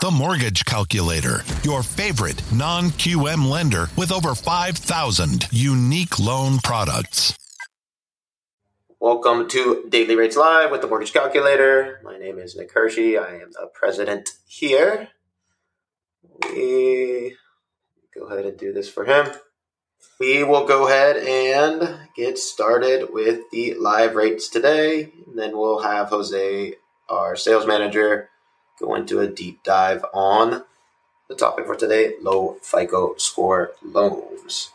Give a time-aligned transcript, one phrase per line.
[0.00, 7.34] The Mortgage Calculator, your favorite non QM lender with over 5,000 unique loan products.
[9.00, 12.00] Welcome to Daily Rates Live with the Mortgage Calculator.
[12.04, 13.16] My name is Nick Hershey.
[13.16, 15.08] I am the president here.
[16.50, 17.36] We
[18.14, 19.28] go ahead and do this for him.
[20.20, 25.12] We will go ahead and get started with the live rates today.
[25.26, 26.74] And then we'll have Jose,
[27.08, 28.28] our sales manager,
[28.78, 30.64] go into a deep dive on
[31.28, 34.70] the topic for today low FICO score loans.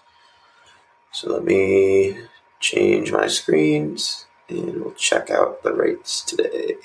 [1.11, 2.17] So let me
[2.59, 6.75] change my screens and we'll check out the rates today.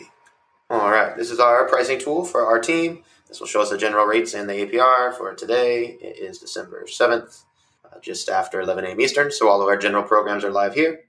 [0.71, 3.05] All right, this is our pricing tool for our team.
[3.29, 5.99] This will show us the general rates and the APR for today.
[6.01, 7.43] It is December 7th,
[7.85, 9.01] uh, just after 11 a.m.
[9.01, 9.31] Eastern.
[9.31, 11.04] So all of our general programs are live here.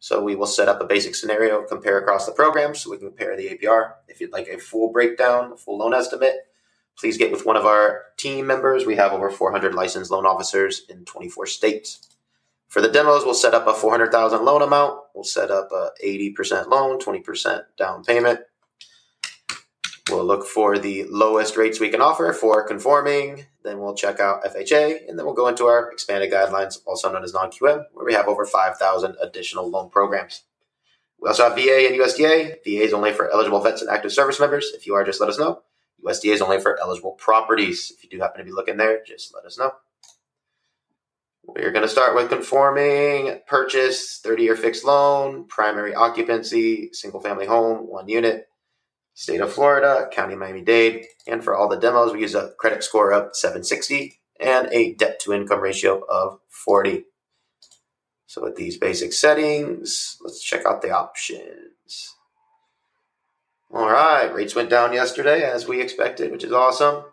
[0.00, 3.08] So we will set up a basic scenario, compare across the programs so we can
[3.08, 3.92] compare the APR.
[4.08, 6.46] If you'd like a full breakdown, a full loan estimate,
[6.98, 8.86] please get with one of our team members.
[8.86, 12.08] We have over 400 licensed loan officers in 24 states.
[12.68, 15.00] For the demos, we'll set up a 400,000 loan amount.
[15.14, 18.40] We'll set up a 80% loan, 20% down payment.
[20.20, 23.46] We'll look for the lowest rates we can offer for conforming.
[23.64, 27.24] Then we'll check out FHA, and then we'll go into our expanded guidelines, also known
[27.24, 30.42] as non-QM, where we have over 5,000 additional loan programs.
[31.18, 32.62] We also have VA and USDA.
[32.62, 34.70] VA is only for eligible vets and active service members.
[34.74, 35.62] If you are, just let us know.
[36.04, 37.90] USDA is only for eligible properties.
[37.96, 39.72] If you do happen to be looking there, just let us know.
[41.44, 47.46] We're going to start with conforming purchase, 30 year fixed loan, primary occupancy, single family
[47.46, 48.49] home, one unit,
[49.14, 51.06] state of Florida, county Miami Dade.
[51.26, 55.20] And for all the demos, we use a credit score of 760 and a debt
[55.20, 57.04] to income ratio of 40.
[58.26, 62.14] So with these basic settings, let's check out the options.
[63.72, 67.04] All right, rates went down yesterday as we expected, which is awesome.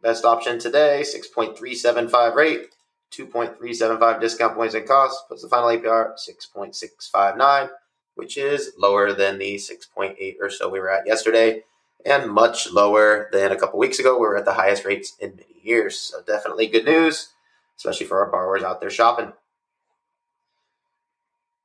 [0.00, 2.66] Best option today, 6.375 rate,
[3.12, 7.68] 2.375 discount points and costs, puts the final APR 6.659
[8.14, 11.64] which is lower than the 6.8 or so we were at yesterday,
[12.04, 14.14] and much lower than a couple weeks ago.
[14.14, 15.98] We were at the highest rates in many years.
[15.98, 17.30] So definitely good news,
[17.76, 19.32] especially for our borrowers out there shopping.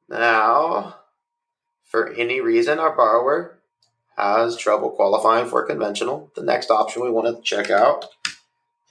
[0.09, 0.97] Now,
[1.83, 3.59] for any reason our borrower
[4.15, 8.05] has trouble qualifying for conventional, the next option we want to check out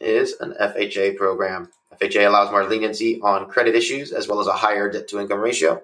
[0.00, 1.70] is an FHA program.
[2.00, 5.40] FHA allows more leniency on credit issues as well as a higher debt to income
[5.40, 5.82] ratio.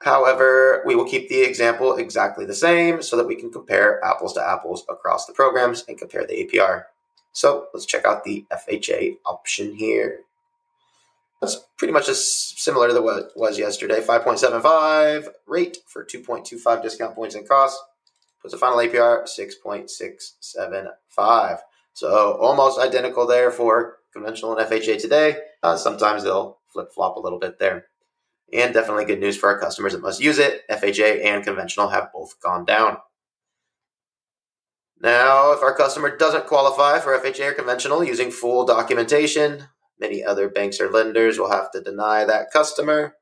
[0.00, 4.32] However, we will keep the example exactly the same so that we can compare apples
[4.32, 6.84] to apples across the programs and compare the APR.
[7.32, 10.20] So let's check out the FHA option here.
[11.40, 14.00] That's pretty much as similar to what it was yesterday.
[14.00, 17.78] 5.75 rate for 2.25 discount points and costs.
[18.40, 21.58] Puts a final APR 6.675.
[21.92, 25.36] So almost identical there for conventional and FHA today.
[25.62, 27.89] Uh, sometimes they'll flip flop a little bit there
[28.52, 30.62] and definitely good news for our customers that must use it.
[30.70, 32.98] FHA and conventional have both gone down.
[35.02, 39.64] Now, if our customer doesn't qualify for FHA or conventional using full documentation,
[39.98, 43.14] many other banks or lenders will have to deny that customer.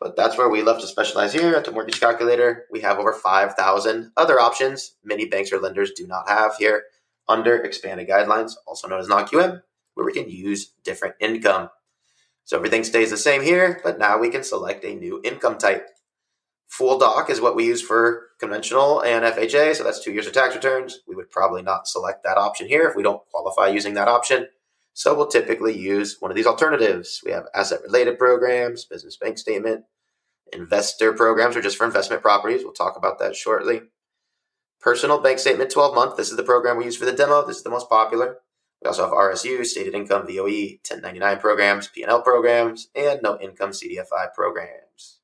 [0.00, 2.64] But that's where we love to specialize here at the Mortgage Calculator.
[2.70, 6.84] We have over 5,000 other options many banks or lenders do not have here
[7.28, 9.62] under expanded guidelines, also known as non QM,
[9.94, 11.68] where we can use different income.
[12.44, 15.88] So everything stays the same here, but now we can select a new income type.
[16.68, 20.32] Full doc is what we use for conventional and FHA, so that's two years of
[20.32, 21.00] tax returns.
[21.06, 24.48] We would probably not select that option here if we don't qualify using that option.
[24.92, 27.22] So we'll typically use one of these alternatives.
[27.24, 29.84] We have asset related programs, business bank statement,
[30.52, 32.62] investor programs are just for investment properties.
[32.62, 33.82] We'll talk about that shortly.
[34.80, 36.16] Personal bank statement 12 month.
[36.16, 37.46] This is the program we use for the demo.
[37.46, 38.38] This is the most popular.
[38.84, 44.34] We also have RSU, stated income, VOE, 1099 programs, P&L programs, and no income CDFI
[44.34, 45.20] programs.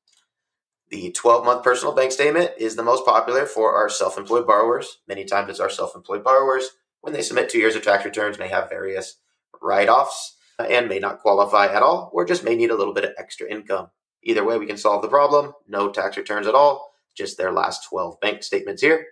[0.89, 4.97] The 12 month personal bank statement is the most popular for our self employed borrowers.
[5.07, 6.71] Many times it's our self employed borrowers.
[7.01, 9.17] When they submit two years of tax returns, may have various
[9.61, 12.95] write offs uh, and may not qualify at all, or just may need a little
[12.95, 13.89] bit of extra income.
[14.23, 15.53] Either way, we can solve the problem.
[15.67, 19.05] No tax returns at all, just their last 12 bank statements here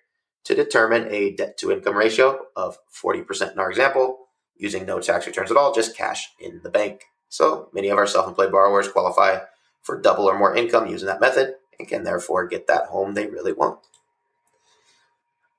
[0.45, 4.28] to determine a debt to income ratio of 40% in our example
[4.59, 7.05] using no tax returns at all, just cash in the bank.
[7.29, 9.39] So many of our self employed borrowers qualify
[9.81, 13.25] for double or more income using that method and can therefore get that home they
[13.25, 13.79] really want.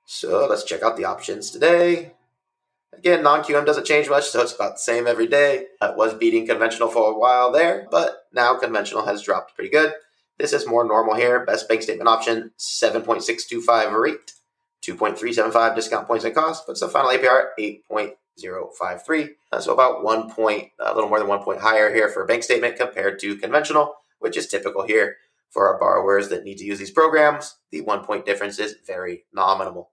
[0.05, 2.13] So let's check out the options today.
[2.93, 5.67] Again, non QM doesn't change much, so it's about the same every day.
[5.81, 9.95] It was beating conventional for a while there, but now conventional has dropped pretty good.
[10.39, 11.45] This is more normal here.
[11.45, 14.33] Best bank statement option 7.625 rate
[14.83, 17.57] 2.375 discount points and cost puts the final APR at
[18.43, 19.31] 8.053.
[19.53, 22.27] Uh, so about one point, a little more than one point higher here for a
[22.27, 25.17] bank statement compared to conventional, which is typical here
[25.51, 27.57] for our borrowers that need to use these programs.
[27.71, 29.91] The one point difference is very nominal.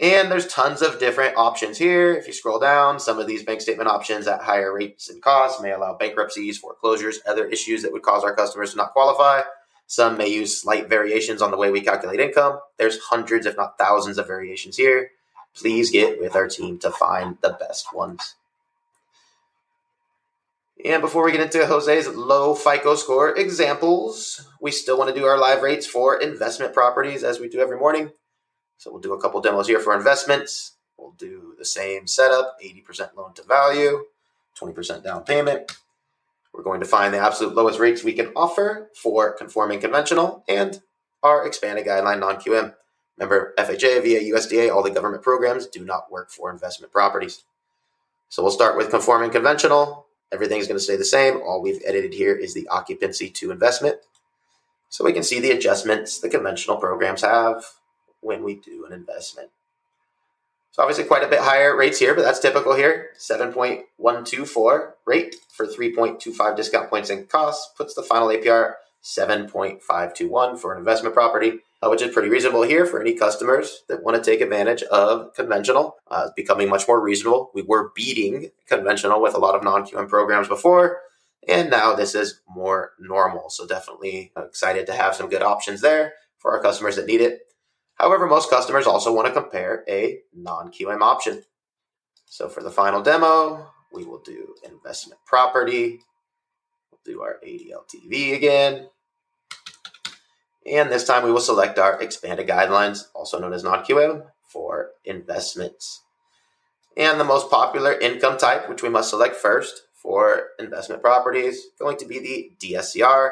[0.00, 2.12] And there's tons of different options here.
[2.12, 5.62] If you scroll down, some of these bank statement options at higher rates and costs
[5.62, 9.42] may allow bankruptcies, foreclosures, other issues that would cause our customers to not qualify.
[9.86, 12.58] Some may use slight variations on the way we calculate income.
[12.78, 15.10] There's hundreds, if not thousands, of variations here.
[15.54, 18.36] Please get with our team to find the best ones.
[20.84, 25.26] And before we get into Jose's low FICO score examples, we still want to do
[25.26, 28.10] our live rates for investment properties as we do every morning.
[28.78, 30.72] So we'll do a couple demos here for investments.
[30.96, 34.06] We'll do the same setup 80% loan to value,
[34.60, 35.70] 20% down payment.
[36.52, 40.82] We're going to find the absolute lowest rates we can offer for conforming conventional and
[41.22, 42.74] our expanded guideline non QM.
[43.18, 47.44] Remember, FHA VA USDA, all the government programs do not work for investment properties.
[48.28, 50.06] So we'll start with conforming conventional.
[50.32, 51.36] Everything's going to stay the same.
[51.36, 53.98] All we've edited here is the occupancy to investment.
[54.88, 57.64] So we can see the adjustments the conventional programs have
[58.20, 59.50] when we do an investment.
[60.72, 63.10] So obviously quite a bit higher rates here, but that's typical here.
[63.18, 70.78] 7.124 rate for 3.25 discount points and costs puts the final APR 7.521 for an
[70.78, 74.40] investment property, uh, which is pretty reasonable here for any customers that want to take
[74.40, 75.96] advantage of conventional.
[76.08, 77.50] Uh, it's becoming much more reasonable.
[77.54, 81.00] We were beating conventional with a lot of non-QM programs before,
[81.48, 83.50] and now this is more normal.
[83.50, 87.40] So definitely excited to have some good options there for our customers that need it.
[87.94, 91.42] However, most customers also want to compare a non-QM option.
[92.26, 96.00] So for the final demo, we will do investment property.
[96.90, 98.88] We'll do our 80 LTV again.
[100.70, 106.02] And this time we will select our expanded guidelines, also known as non-QM, for investments.
[106.96, 111.96] And the most popular income type, which we must select first for investment properties, going
[111.96, 113.30] to be the DSCR,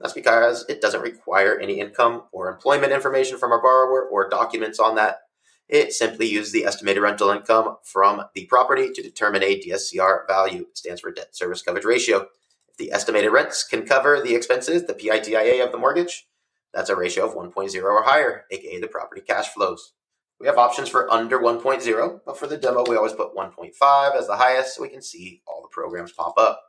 [0.00, 4.78] that's because it doesn't require any income or employment information from our borrower or documents
[4.78, 5.22] on that.
[5.68, 10.66] It simply uses the estimated rental income from the property to determine a DSCR value.
[10.74, 12.28] Stands for debt service coverage ratio.
[12.68, 16.27] If the estimated rents can cover the expenses, the PITIA of the mortgage,
[16.72, 19.92] that's a ratio of 1.0 or higher, aka the property cash flows.
[20.40, 24.26] We have options for under 1.0, but for the demo, we always put 1.5 as
[24.26, 26.62] the highest so we can see all the programs pop up.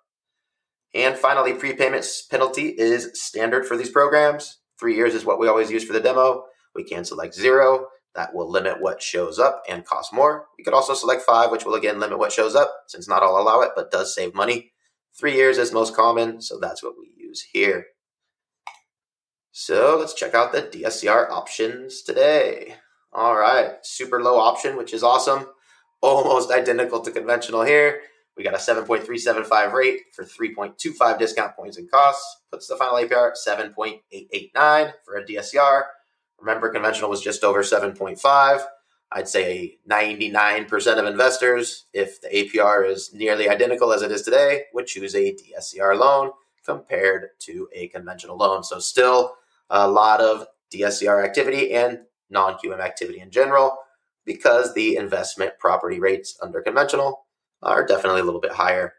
[0.94, 4.58] And finally, prepayment penalty is standard for these programs.
[4.80, 6.46] Three years is what we always use for the demo.
[6.74, 7.88] We can select zero.
[8.16, 10.48] That will limit what shows up and cost more.
[10.58, 13.40] We could also select five, which will again limit what shows up, since not all
[13.40, 14.72] allow it, but does save money.
[15.18, 17.86] Three years is most common, so that's what we use here.
[19.62, 22.76] So let's check out the DSCR options today.
[23.12, 25.48] All right, super low option, which is awesome.
[26.02, 28.00] Almost identical to conventional here.
[28.38, 32.38] We got a 7.375 rate for 3.25 discount points and costs.
[32.50, 35.84] Puts the final APR at 7.889 for a DSCR.
[36.40, 38.62] Remember, conventional was just over 7.5.
[39.12, 44.68] I'd say 99% of investors, if the APR is nearly identical as it is today,
[44.74, 46.32] would choose a DSCR loan
[46.66, 48.64] compared to a conventional loan.
[48.64, 49.36] So, still
[49.70, 52.00] a lot of DSCR activity and
[52.30, 53.78] non QM activity in general
[54.26, 57.26] because the investment property rates under conventional
[57.62, 58.94] are definitely a little bit higher.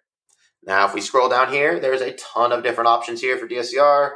[0.65, 4.11] Now, if we scroll down here, there's a ton of different options here for DSCR.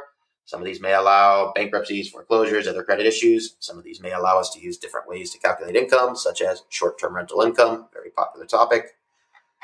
[0.45, 3.55] Some of these may allow bankruptcies, foreclosures, other credit issues.
[3.59, 6.63] Some of these may allow us to use different ways to calculate income, such as
[6.69, 8.95] short term rental income, very popular topic,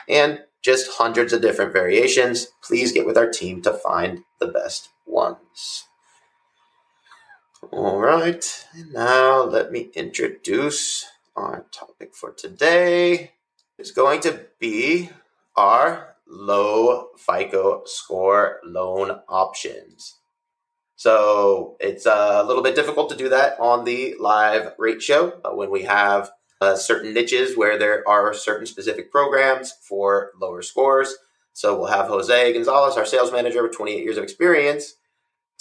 [0.10, 2.48] and just hundreds of different variations.
[2.63, 5.86] Please get with our team to find the best ones.
[7.69, 13.33] All right, now let me introduce our topic for today
[13.77, 15.11] is going to be
[15.55, 20.17] our low FICO score loan options.
[20.95, 25.69] So it's a little bit difficult to do that on the live rate show when
[25.69, 31.15] we have uh, certain niches where there are certain specific programs for lower scores.
[31.53, 34.95] So we'll have Jose Gonzalez, our sales manager with 28 years of experience,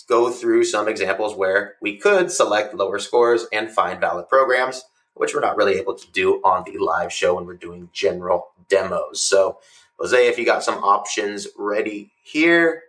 [0.09, 4.85] go through some examples where we could select lower scores and find valid programs
[5.21, 8.52] which we're not really able to do on the live show when we're doing general
[8.69, 9.21] demos.
[9.21, 9.59] So,
[9.99, 12.83] Jose, if you got some options ready here,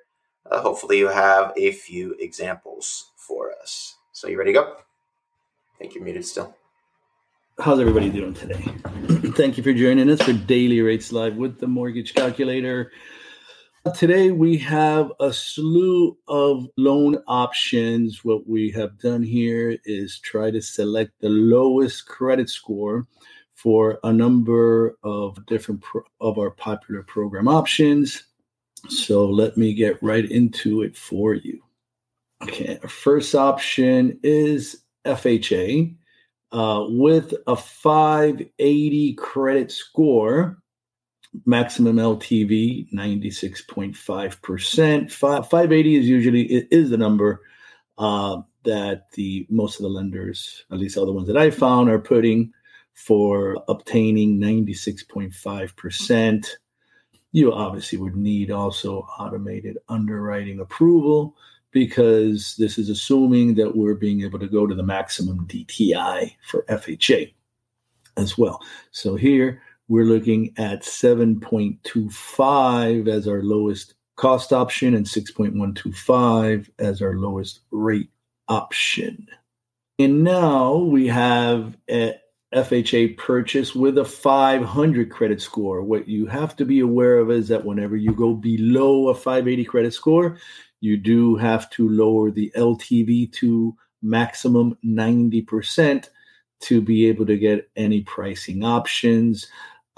[0.49, 3.97] uh, hopefully you have a few examples for us.
[4.13, 4.75] So, you ready to go?
[4.75, 6.55] I think you're muted still.
[7.59, 8.63] How's everybody doing today?
[9.35, 12.91] Thank you for joining us for Daily Rates Live with the Mortgage Calculator.
[13.95, 18.23] Today we have a slew of loan options.
[18.23, 23.07] What we have done here is try to select the lowest credit score
[23.55, 28.23] for a number of different pro- of our popular program options.
[28.87, 31.59] So let me get right into it for you.
[32.43, 35.95] Okay, our first option is FHA
[36.51, 40.60] uh, with a 580 credit score
[41.45, 45.11] maximum LTV 96.5%.
[45.11, 47.41] 580 is usually is the number
[47.97, 51.89] uh, that the most of the lenders, at least all the ones that I found,
[51.89, 52.53] are putting
[52.93, 56.47] for obtaining 96.5%.
[57.31, 61.35] You obviously would need also automated underwriting approval
[61.71, 66.63] because this is assuming that we're being able to go to the maximum DTI for
[66.63, 67.33] FHA
[68.17, 68.61] as well.
[68.91, 77.15] So here we're looking at 7.25 as our lowest cost option and 6.125 as our
[77.15, 78.09] lowest rate
[78.47, 79.27] option.
[79.97, 82.13] And now we have a
[82.53, 85.81] FHA purchase with a 500 credit score.
[85.81, 89.65] What you have to be aware of is that whenever you go below a 580
[89.65, 90.37] credit score,
[90.81, 96.09] you do have to lower the LTV to maximum 90%
[96.61, 99.47] to be able to get any pricing options.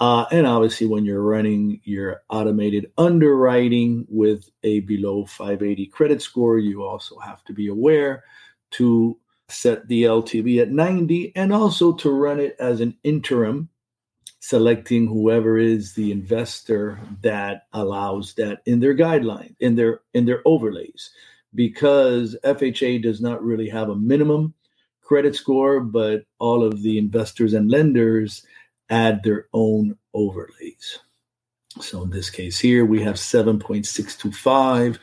[0.00, 6.58] Uh, and obviously, when you're running your automated underwriting with a below 580 credit score,
[6.58, 8.24] you also have to be aware
[8.72, 9.16] to
[9.48, 13.68] set the LTV at 90 and also to run it as an interim,
[14.40, 20.42] selecting whoever is the investor that allows that in their guideline, in their in their
[20.44, 21.10] overlays,
[21.54, 24.54] because FHA does not really have a minimum
[25.04, 28.44] credit score, but all of the investors and lenders
[28.90, 30.98] add their own overlays.
[31.80, 34.98] So in this case here, we have 7.625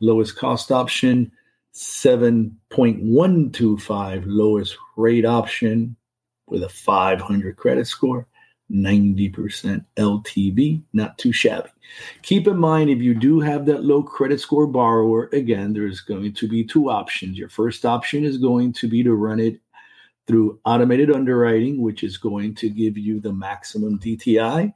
[0.00, 1.30] lowest cost option,
[1.74, 5.96] 7.125 lowest rate option
[6.46, 8.26] with a 500 credit score,
[8.70, 11.70] 90% LTV, not too shabby.
[12.22, 16.32] Keep in mind, if you do have that low credit score borrower, again, there's going
[16.32, 17.38] to be two options.
[17.38, 19.60] Your first option is going to be to run it
[20.26, 24.72] through automated underwriting, which is going to give you the maximum DTI.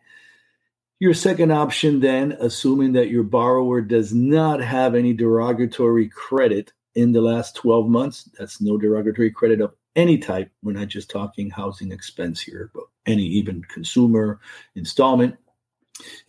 [1.01, 7.13] Your second option, then, assuming that your borrower does not have any derogatory credit in
[7.13, 10.51] the last 12 months, that's no derogatory credit of any type.
[10.63, 14.41] We're not just talking housing expense here, but any even consumer
[14.75, 15.37] installment.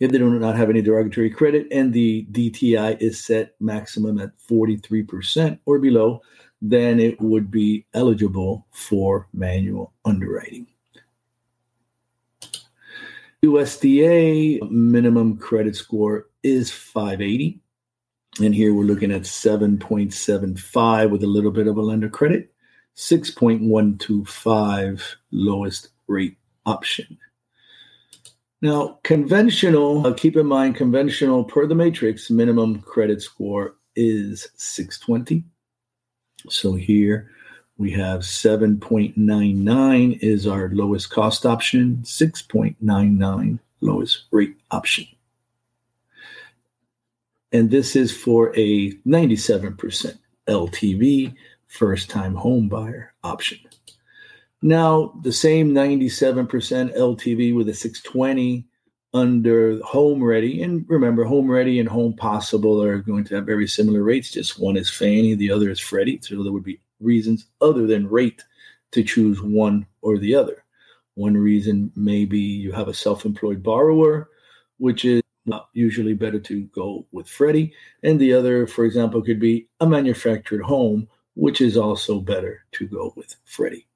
[0.00, 4.36] If they do not have any derogatory credit and the DTI is set maximum at
[4.38, 6.20] 43% or below,
[6.60, 10.66] then it would be eligible for manual underwriting.
[13.44, 17.58] USDA minimum credit score is 580.
[18.40, 22.51] And here we're looking at 7.75 with a little bit of a lender credit,
[22.96, 27.16] 6.125 lowest rate option.
[28.60, 35.42] Now, conventional, uh, keep in mind, conventional per the matrix minimum credit score is 620.
[36.48, 37.28] So here
[37.76, 45.06] we have 7.99 is our lowest cost option, 6.99 lowest rate option.
[47.50, 50.18] And this is for a 97%
[50.48, 51.34] LTV
[51.72, 53.58] first time home buyer option.
[54.60, 58.64] Now, the same 97% LTV with a 620
[59.14, 60.62] under Home Ready.
[60.62, 64.30] And remember, Home Ready and Home Possible are going to have very similar rates.
[64.30, 66.20] Just one is Fannie, the other is Freddie.
[66.22, 68.44] So there would be reasons other than rate
[68.92, 70.64] to choose one or the other.
[71.14, 74.28] One reason maybe you have a self employed borrower,
[74.78, 77.72] which is not usually better to go with Freddie.
[78.02, 82.86] And the other, for example, could be a manufactured home, which is also better to
[82.86, 83.86] go with Freddie.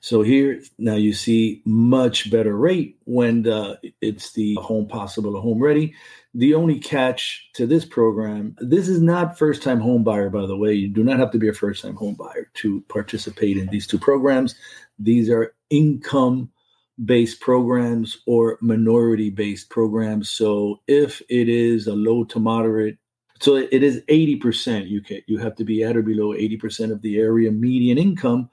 [0.00, 5.42] So here now you see much better rate when the, it's the home possible or
[5.42, 5.94] home ready.
[6.34, 10.56] The only catch to this program, this is not first time home buyer, by the
[10.56, 10.72] way.
[10.72, 13.86] You do not have to be a first time home buyer to participate in these
[13.86, 14.54] two programs.
[14.98, 16.50] These are income
[17.04, 20.30] based programs or minority based programs.
[20.30, 22.98] So if it is a low to moderate
[23.42, 24.88] so it is 80%.
[24.88, 28.48] You can you have to be at or below 80% of the area median income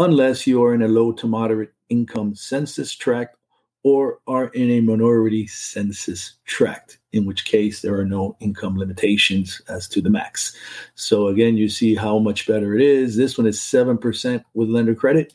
[0.00, 3.36] unless you are in a low to moderate income census tract
[3.84, 9.62] or are in a minority census tract, in which case there are no income limitations
[9.68, 10.56] as to the max.
[10.96, 13.14] So again, you see how much better it is.
[13.14, 15.34] This one is 7% with lender credit.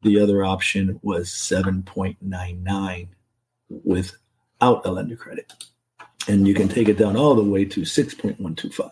[0.00, 3.08] The other option was 7.99
[3.68, 5.52] without a lender credit.
[6.28, 8.90] And you can take it down all the way to 6.125.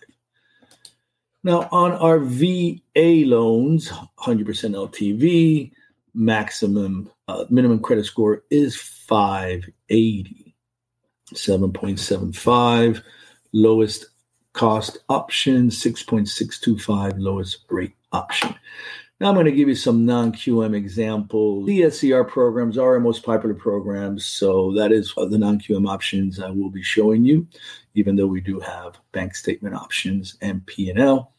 [1.43, 2.81] Now, on our VA
[3.27, 5.73] loans, 100% LTV,
[6.15, 10.55] maximum uh, minimum credit score is 580.
[11.33, 13.03] 7.75,
[13.53, 14.07] lowest
[14.53, 18.55] cost option, 6.625, lowest rate option.
[19.21, 21.69] Now I'm going to give you some non-QM examples.
[21.69, 26.71] DSCR programs are our most popular programs, so that is the non-QM options I will
[26.71, 27.47] be showing you,
[27.95, 31.33] even though we do have bank statement options and P&L.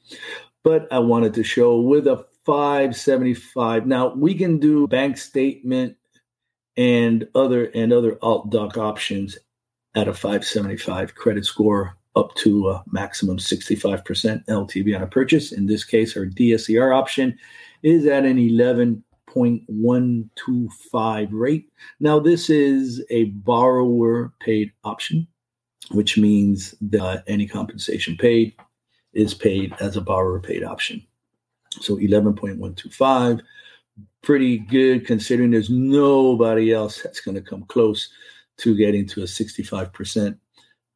[0.64, 3.86] But I wanted to show with a 575.
[3.86, 5.98] Now we can do bank statement
[6.78, 9.38] and other and other alt doc options
[9.96, 15.52] at a 575 credit score up to a maximum 65% LTV on a purchase.
[15.52, 17.38] In this case, our DSCR option
[17.84, 21.70] is at an 11.125 rate.
[22.00, 25.28] Now, this is a borrower paid option,
[25.92, 28.56] which means that any compensation paid
[29.14, 31.06] is paid as a borrower paid option.
[31.82, 33.42] So 11.125,
[34.22, 38.10] pretty good considering there's nobody else that's going to come close
[38.58, 40.38] to getting to a 65%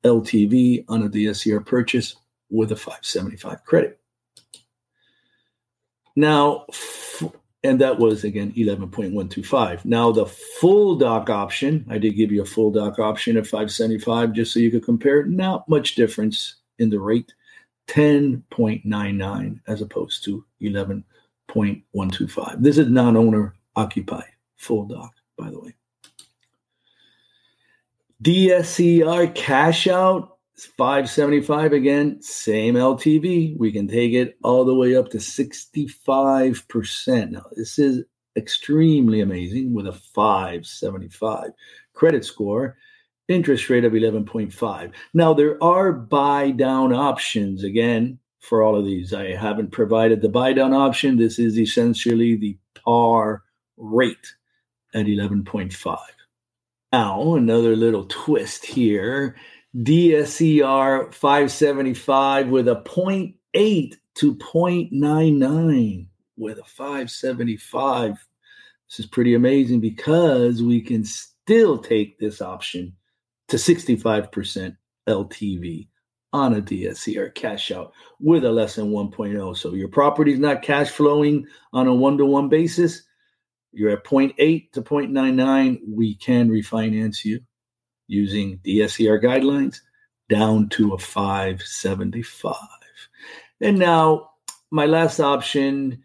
[0.03, 2.15] LTV on a DSCR purchase
[2.50, 4.00] with a 575 credit.
[6.15, 6.65] Now,
[7.63, 9.86] and that was again 11.125.
[9.86, 14.34] Now, the full doc option, I did give you a full doc option at 575
[14.34, 15.25] just so you could compare.
[15.25, 17.34] Not much difference in the rate
[17.88, 22.62] 10.99 as opposed to 11.125.
[22.62, 25.75] This is non owner occupied full doc, by the way.
[28.23, 33.57] DSCR cash out 575 again, same LTV.
[33.57, 37.31] We can take it all the way up to 65%.
[37.31, 38.03] Now, this is
[38.35, 41.51] extremely amazing with a 575
[41.93, 42.75] credit score,
[43.29, 44.91] interest rate of 11.5.
[45.13, 49.13] Now, there are buy down options again for all of these.
[49.13, 51.17] I haven't provided the buy down option.
[51.17, 53.43] This is essentially the par
[53.77, 54.35] rate
[54.93, 55.97] at 11.5.
[56.91, 59.36] Now, another little twist here.
[59.75, 68.11] DSCR 575 with a 0.8 to 0.99 with a 575.
[68.90, 72.96] This is pretty amazing because we can still take this option
[73.50, 74.75] to 65%
[75.07, 75.87] LTV
[76.33, 79.57] on a DSCR cash out with a less than 1.0.
[79.57, 83.03] So your property is not cash flowing on a one to one basis
[83.72, 87.40] you're at 0.8 to 0.99, we can refinance you
[88.08, 89.79] using DSCR guidelines
[90.29, 92.55] down to a 575.
[93.62, 94.32] And now
[94.72, 96.03] my last option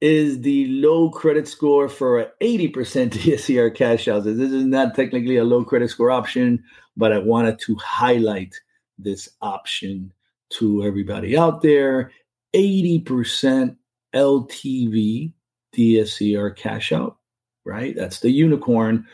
[0.00, 2.72] is the low credit score for an 80%
[3.10, 4.24] DSCR cash out.
[4.24, 6.62] This is not technically a low credit score option,
[6.96, 8.54] but I wanted to highlight
[8.98, 10.12] this option
[10.50, 12.10] to everybody out there.
[12.54, 13.76] 80%
[14.14, 15.32] LTV
[15.74, 17.16] DSCR cash out,
[17.64, 17.96] right?
[17.96, 19.06] That's the unicorn